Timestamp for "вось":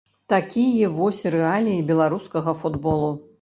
0.99-1.19